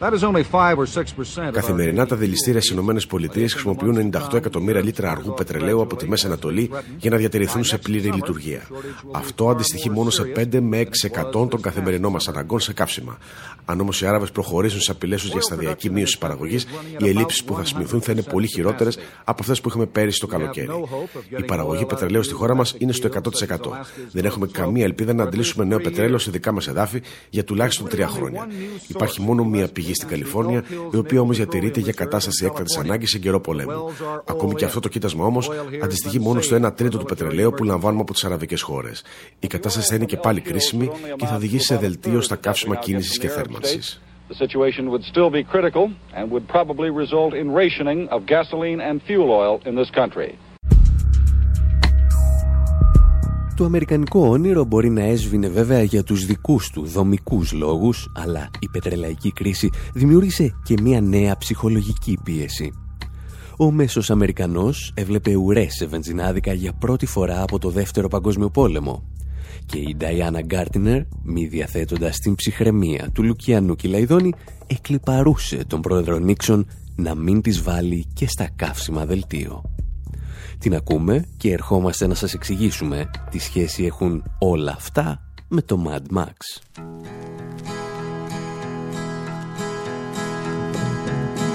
[0.00, 5.10] That is only 5 or 6% Καθημερινά τα δηληστήρια στις ΗΠΑ χρησιμοποιούν 98 εκατομμύρια λίτρα
[5.10, 8.62] αργού πετρελαίου από τη Μέση Ανατολή για να διατηρηθούν σε πλήρη λειτουργία.
[9.12, 10.86] Αυτό αντιστοιχεί μόνο σε 5 με
[11.32, 13.18] 6% των καθημερινών μας αναγκών σε καύσιμα.
[13.64, 16.66] Αν όμως οι Άραβες προχωρήσουν σε απειλέ του για σταδιακή μείωση παραγωγής,
[16.98, 20.26] οι ελλείψεις που θα σημειωθούν θα είναι πολύ χειρότερες από αυτές που είχαμε πέρυσι το
[20.26, 20.68] καλοκαίρι.
[21.38, 23.86] Η παραγωγή πετρελαίου στη χώρα μας είναι στο 100%.
[24.12, 28.08] Δεν έχουμε καμία ελπίδα να αντλήσουμε νέο πετρέλαιο σε δικά μας εδάφη για τουλάχιστον τρία
[28.08, 28.48] χρόνια.
[28.86, 33.18] Υπάρχει μόνο μία πηγή στην Καλιφόρνια, η οποία όμως διατηρείται για κατάσταση έκτακτη ανάγκης σε
[33.18, 33.90] καιρό πολέμου.
[34.24, 35.50] Ακόμη και αυτό το κοίτασμα όμως
[35.82, 39.04] αντιστοιχεί μόνο στο 1 τρίτο του πετρελαίου που λαμβάνουμε από τις αραβικές χώρες.
[39.40, 43.18] Η κατάσταση θα είναι και πάλι κρίσιμη και θα οδηγήσει σε δελτίο στα καύσιμα κίνησης
[43.18, 44.00] και θέρμανσης.
[44.30, 45.84] The situation would still be critical
[46.16, 50.30] and would probably result in rationing of gasoline and fuel oil in this country.
[53.58, 58.68] Το αμερικανικό όνειρο μπορεί να έσβηνε βέβαια για τους δικούς του δομικούς λόγους, αλλά η
[58.68, 62.72] πετρελαϊκή κρίση δημιούργησε και μια νέα ψυχολογική πίεση.
[63.56, 69.08] Ο μέσος Αμερικανός έβλεπε ουρές σε βενζινάδικα για πρώτη φορά από το Δεύτερο Παγκόσμιο Πόλεμο.
[69.66, 74.32] Και η Νταϊάννα Γκάρτινερ, μη διαθέτοντας την ψυχραιμία του Λουκιανού Κιλαϊδόνη,
[74.66, 76.66] εκλυπαρούσε τον πρόεδρο Νίξον
[76.96, 79.62] να μην τις βάλει και στα καύσιμα δελτίο.
[80.58, 86.16] Την ακούμε και ερχόμαστε να σας εξηγήσουμε τι σχέση έχουν όλα αυτά με το Mad
[86.18, 86.36] Max.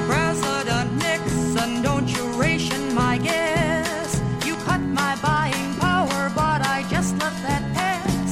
[0.10, 4.10] President Nixon, don't you ration my gas?
[4.48, 8.30] You cut my buying power, but I just let that pass.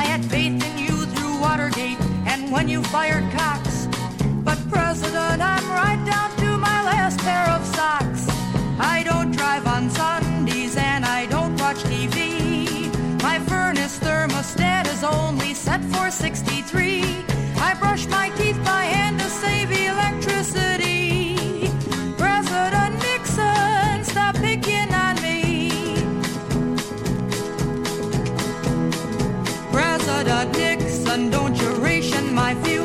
[0.00, 3.62] I had faith in you through Watergate and when you fired Cox.
[4.46, 8.22] But President, I'm right down to my last pair of socks.
[8.94, 12.18] I don't drive on Sundays and I don't watch TV.
[13.22, 17.02] My furnace thermostat is only set for 63.
[17.68, 21.36] I brush my teeth by hand to save electricity.
[22.16, 25.70] President Nixon, stop picking on me.
[29.76, 32.75] President Nixon, don't you ration my fuels.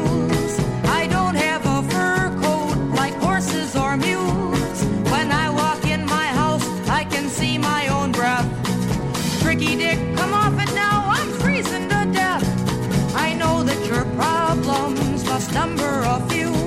[15.49, 16.60] number of you.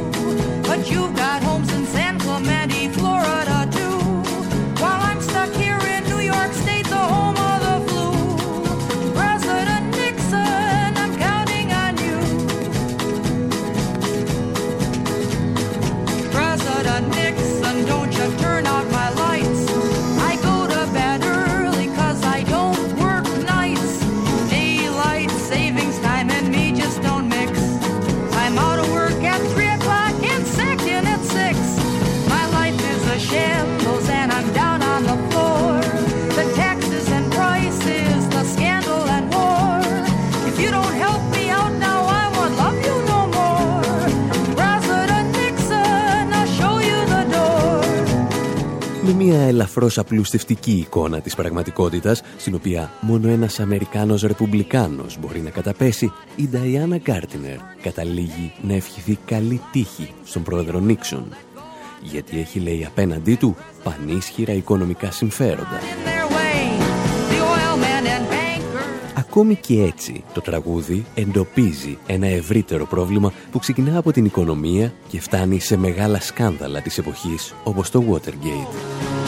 [49.36, 56.12] Μια ελαφρώς απλουστευτική εικόνα της πραγματικότητας, στην οποία μόνο ένας Αμερικάνος Ρεπουμπλικάνος μπορεί να καταπέσει,
[56.36, 61.24] η Νταϊάννα Γκάρτινερ καταλήγει να ευχηθεί καλή τύχη στον πρόεδρο Νίξον.
[62.02, 65.78] Γιατί έχει λέει απέναντί του πανίσχυρα οικονομικά συμφέροντα.
[66.04, 66.78] Their way,
[67.30, 69.18] the oil men and bankers.
[69.18, 75.20] Ακόμη και έτσι το τραγούδι εντοπίζει ένα ευρύτερο πρόβλημα που ξεκινά από την οικονομία και
[75.20, 79.23] φτάνει σε μεγάλα σκάνδαλα της εποχής όπως το Watergate.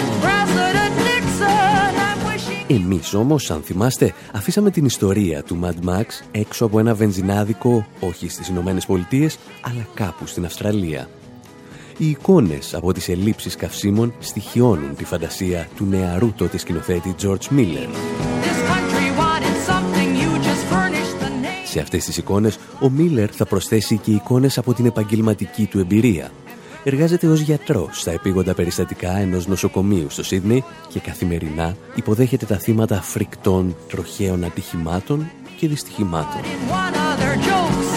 [2.68, 8.28] Εμείς όμως, αν θυμάστε, αφήσαμε την ιστορία του Mad Max έξω από ένα βενζινάδικο, όχι
[8.28, 11.08] στις Ηνωμένες Πολιτείες, αλλά κάπου στην Αυστραλία.
[11.98, 17.88] Οι εικόνες από τις ελλείψεις καυσίμων στοιχειώνουν τη φαντασία του νεαρού τότε σκηνοθέτη George Miller.
[18.44, 21.66] This country wanted something, you just furnished the name.
[21.66, 26.30] Σε αυτές τις εικόνες, ο Μίλλερ θα προσθέσει και εικόνες από την επαγγελματική του εμπειρία.
[26.88, 33.00] Εργάζεται ως γιατρός στα επίγοντα περιστατικά ενός νοσοκομείου στο Σίδνεϊ και καθημερινά υποδέχεται τα θύματα
[33.02, 36.40] φρικτών τροχαίων ατυχημάτων και δυστυχημάτων.
[36.40, 37.88] One other jokes.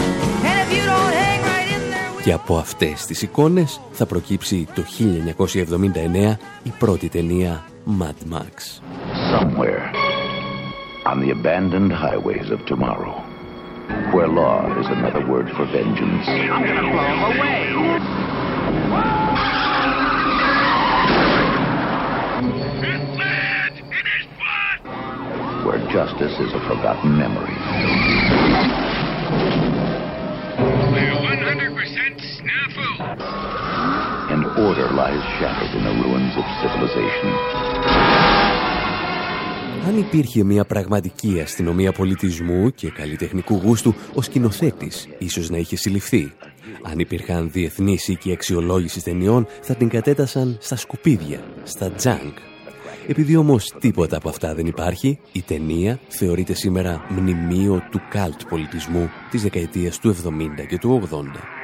[0.49, 4.05] And if you don't hang right in there with Και από αυτές τις εικόνες θα
[4.05, 7.63] προκύψει το 1979 η πρώτη ταινία
[7.99, 8.81] Mad Max.
[9.33, 9.85] Somewhere
[11.05, 13.15] on the abandoned highways of tomorrow,
[14.13, 16.25] where law is another word for vengeance.
[16.27, 18.28] I'm gonna blow him away.
[25.65, 27.55] Where justice is a forgotten memory.
[34.33, 37.29] And order lies shattered in the ruins of civilization.
[39.87, 46.33] Αν υπήρχε μια πραγματική αστυνομία πολιτισμού και καλλιτεχνικού γούστου, ο σκηνοθέτης ίσως να είχε συλληφθεί.
[46.83, 52.37] Αν υπήρχαν διεθνείς οίκοι αξιολόγησης ταινιών, θα την κατέτασαν στα σκουπίδια, στα τζάνκ.
[53.07, 59.09] Επειδή όμως τίποτα από αυτά δεν υπάρχει, η ταινία θεωρείται σήμερα μνημείο του καλτ πολιτισμού
[59.31, 61.58] της δεκαετίας του 70 και του 80.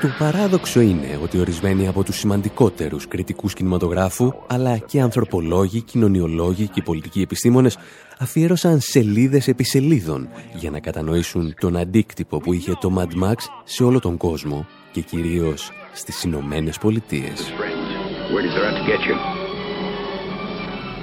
[0.00, 6.82] Το παράδοξο είναι ότι ορισμένοι από τους σημαντικότερους κριτικούς κινηματογράφου, αλλά και ανθρωπολόγοι, κοινωνιολόγοι και
[6.82, 7.78] πολιτικοί επιστήμονες,
[8.18, 13.34] αφιέρωσαν σελίδες επί σελίδων για να κατανοήσουν τον αντίκτυπο που είχε το Mad Max
[13.64, 17.52] σε όλο τον κόσμο και κυρίως στις Ηνωμένες Πολιτείες.
[18.32, 19.16] Where does there have to get you?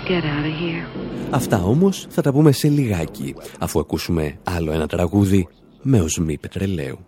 [0.10, 1.04] Get out of here.
[1.30, 5.48] Αυτά όμως θα τα πούμε σε λιγάκι, αφού ακούσουμε άλλο ένα τραγούδι
[5.82, 7.07] με οσμή πετρελαίου.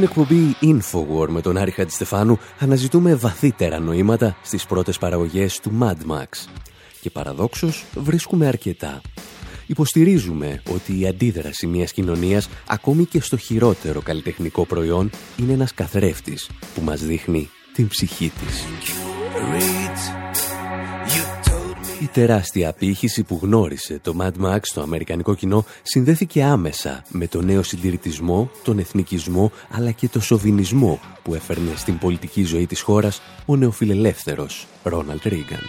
[0.00, 6.12] Στην εκπομπή Infowar με τον Άρη Χατζηστεφάνου αναζητούμε βαθύτερα νοήματα στις πρώτες παραγωγές του Mad
[6.12, 6.48] Max.
[7.00, 9.00] Και παραδόξως βρίσκουμε αρκετά.
[9.66, 16.50] Υποστηρίζουμε ότι η αντίδραση μιας κοινωνίας, ακόμη και στο χειρότερο καλλιτεχνικό προϊόν, είναι ένας καθρέφτης
[16.74, 18.64] που μας δείχνει την ψυχή της.
[22.00, 27.42] Η τεράστια απήχηση που γνώρισε το Mad Max στο αμερικανικό κοινό συνδέθηκε άμεσα με το
[27.42, 33.22] νέο συντηρητισμό, τον εθνικισμό αλλά και το σοβινισμό που έφερνε στην πολιτική ζωή της χώρας
[33.46, 35.60] ο νεοφιλελεύθερος Ρόναλτ Ρίγκαν.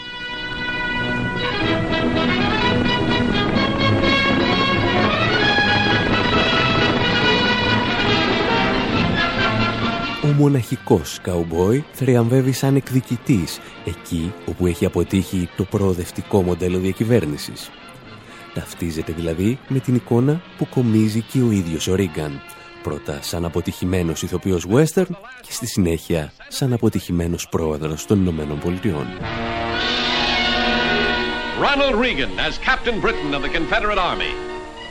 [10.32, 17.70] Μοναχικός καουμπόι θριαμβεύει σαν εκδικητής εκεί όπου έχει αποτύχει το προοδευτικό μοντέλο διακυβέρνησης.
[18.54, 22.42] Ταυτίζεται δηλαδή με την εικόνα που κομίζει και ο ίδιος ο Ρίγκαν.
[22.84, 25.10] Πρώτα σαν αποτυχημένος ηθοποιός western
[25.42, 29.08] και στη συνέχεια σαν αποτυχημένος πρόεδρος των Ηνωμένων Πολιτειών.
[31.62, 34.34] Ronald Reagan as Captain Britain of the Confederate Army.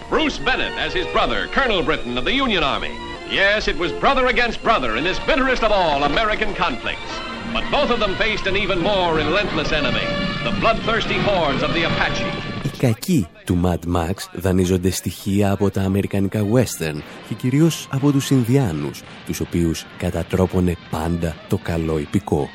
[0.08, 3.09] Bruce Bennett as his brother, Colonel Britain of the Union Army.
[3.32, 7.12] Yes, it was brother against brother in this bitterest of all American conflicts.
[7.54, 10.06] But both of them faced an even more relentless enemy,
[10.46, 12.30] the bloodthirsty hordes of the Apache.
[12.62, 18.30] Οι κακοί του Mad Max δανείζονται στοιχεία από τα αμερικανικά western και κυρίως από τους
[18.30, 22.48] Ινδιάνους, τους οποίους κατατρόπωνε πάντα το καλό υπηκό.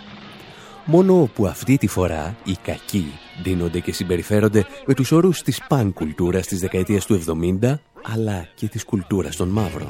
[0.86, 3.12] Μόνο που αυτή τη φορά οι κακοί
[3.44, 7.80] δίνονται και συμπεριφέρονται με τους όρους της παν κουλτούρας της δεκαετίας του 70,
[8.14, 9.88] αλλά και της κουλτούρας των μαύρων.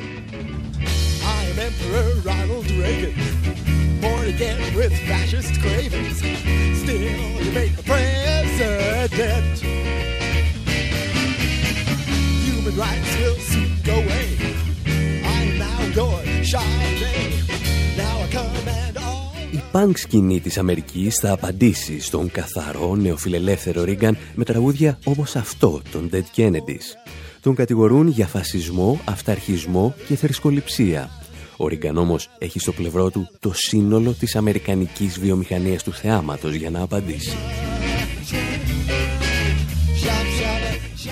[19.51, 25.82] Η πανκ σκηνή της Αμερικής θα απαντήσει στον καθαρό νεοφιλελεύθερο Ρίγκαν με τραγούδια όπως αυτό
[25.91, 27.16] των Dead Kennedys.
[27.45, 31.09] Τον κατηγορούν για φασισμό, αυταρχισμό και θρησκοληψία.
[31.57, 36.69] Ο Ρίγκαν όμως έχει στο πλευρό του το σύνολο της αμερικανικής βιομηχανίας του θεάματος για
[36.69, 37.35] να απαντήσει.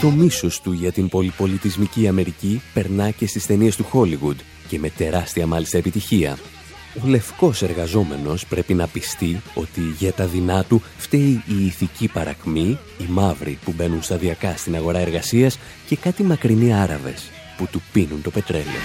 [0.01, 4.89] το μίσος του για την πολυπολιτισμική Αμερική περνά και στις ταινίες του Hollywood και με
[4.89, 6.37] τεράστια μάλιστα επιτυχία.
[7.01, 12.77] Ο λευκός εργαζόμενος πρέπει να πιστεί ότι για τα δεινά του φταίει η ηθική παρακμή,
[12.97, 18.21] οι μαύροι που μπαίνουν σταδιακά στην αγορά εργασίας και κάτι μακρινοί Άραβες που του πίνουν
[18.21, 18.81] το πετρέλαιο.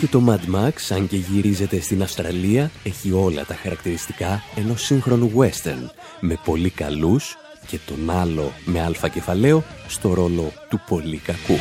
[0.00, 5.32] Και το Mad Max, αν και γυρίζεται στην Αυστραλία, έχει όλα τα χαρακτηριστικά ενός σύγχρονου
[5.36, 11.58] western, με πολύ καλούς και τον άλλο με αλφα κεφαλαίο στο ρόλο του πολύ κακού.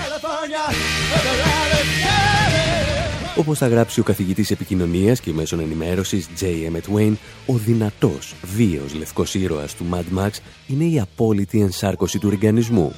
[3.37, 6.43] Όπως θα γράψει ο καθηγητής επικοινωνίας και μέσων ενημέρωσης J.
[6.43, 7.13] Emmett Wayne,
[7.45, 10.29] ο δυνατός, βίος λευκός ήρωας του Mad Max
[10.67, 12.93] είναι η απόλυτη ενσάρκωση του οργανισμού.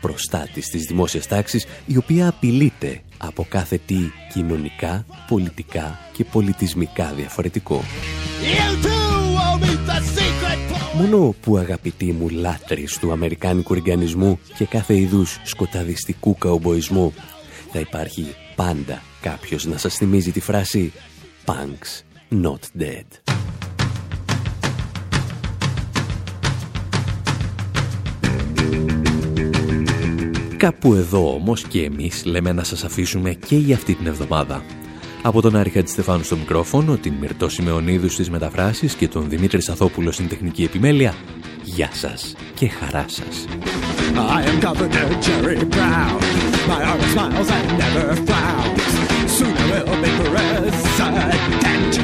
[0.00, 3.98] Προστάτης της δημόσιας τάξης, η οποία απειλείται από κάθε τι
[4.32, 7.82] κοινωνικά, πολιτικά και πολιτισμικά διαφορετικό.
[10.94, 17.12] Μόνο που αγαπητοί μου λάτρεις του αμερικάνικου οργανισμού και κάθε είδους σκοταδιστικού καουμποϊσμού
[17.72, 20.92] θα υπάρχει πάντα κάποιος να σας θυμίζει τη φράση
[21.44, 23.06] «Punks not dead».
[30.56, 34.62] Κάπου εδώ όμως και εμείς λέμε να σας αφήσουμε και για αυτή την εβδομάδα.
[35.22, 40.12] Από τον Άρη Στεφάνου στο μικρόφωνο, την Μυρτώ Σιμεωνίδου στις μεταφράσεις και τον Δημήτρη Σαθόπουλο
[40.12, 41.14] στην τεχνική επιμέλεια,
[41.62, 43.44] γεια σας και χαρά σας.
[44.14, 46.20] I am Governor Jerry Brown.
[46.68, 49.07] My arm smiles and never frowns.
[49.78, 51.94] Will be president.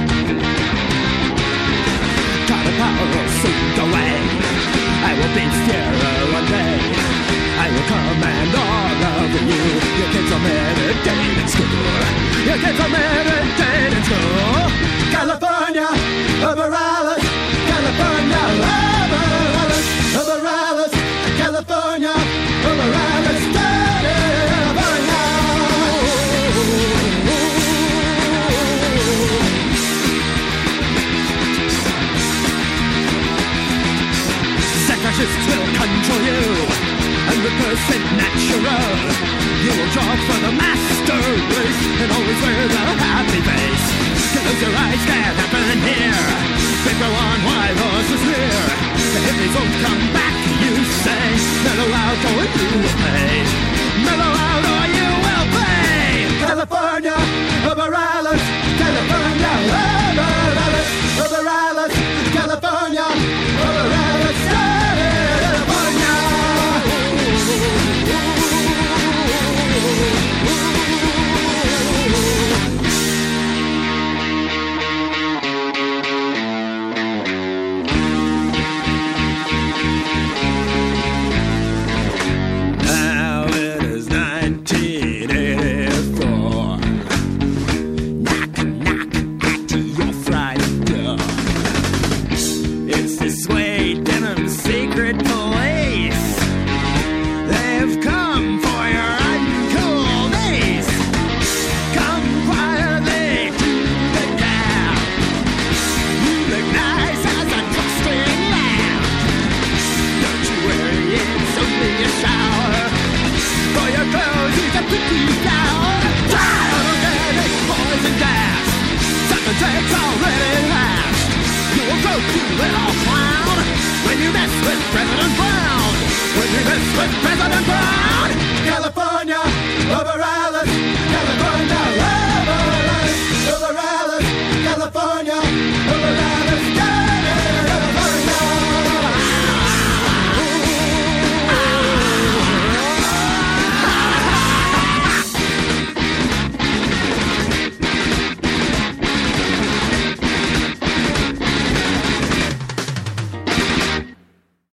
[2.49, 4.15] Got a power will soon away.
[5.03, 6.79] I will be fairer one day.
[7.59, 9.65] I will command all of you.
[9.99, 12.05] Your kids are meditating in school.
[12.47, 14.95] Your kids are meditating in school.
[15.11, 15.89] California,
[16.47, 16.71] over
[35.25, 36.45] Fascists will control you
[37.33, 38.93] and reverse it natural.
[39.65, 41.17] You will draw for the master
[41.49, 43.85] race and always wear the happy face.
[44.37, 46.29] Close your eyes, can't happen here.
[46.85, 48.61] They go on while horses near.
[49.17, 51.25] The hippies won't come back, you say.
[51.65, 53.49] Mellow out or you will pay.
[54.05, 56.37] Mellow out or you will pay.
[56.45, 57.17] California,
[57.65, 58.47] Alice.
[58.77, 59.53] California.
[61.25, 61.97] Over Alice.
[62.37, 63.24] California,